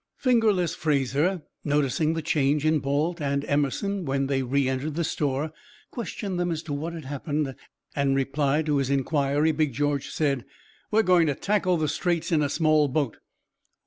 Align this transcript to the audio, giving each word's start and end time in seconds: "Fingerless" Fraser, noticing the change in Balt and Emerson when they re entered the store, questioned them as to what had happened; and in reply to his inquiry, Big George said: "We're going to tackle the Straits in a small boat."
"Fingerless" 0.17 0.73
Fraser, 0.73 1.43
noticing 1.63 2.15
the 2.15 2.23
change 2.23 2.65
in 2.65 2.79
Balt 2.79 3.21
and 3.21 3.45
Emerson 3.45 4.03
when 4.03 4.25
they 4.25 4.41
re 4.41 4.67
entered 4.67 4.95
the 4.95 5.03
store, 5.03 5.53
questioned 5.91 6.39
them 6.39 6.49
as 6.49 6.63
to 6.63 6.73
what 6.73 6.93
had 6.93 7.05
happened; 7.05 7.53
and 7.95 8.09
in 8.09 8.15
reply 8.15 8.63
to 8.63 8.77
his 8.77 8.89
inquiry, 8.89 9.51
Big 9.51 9.73
George 9.73 10.09
said: 10.09 10.43
"We're 10.89 11.03
going 11.03 11.27
to 11.27 11.35
tackle 11.35 11.77
the 11.77 11.87
Straits 11.87 12.31
in 12.31 12.41
a 12.41 12.49
small 12.49 12.87
boat." 12.87 13.17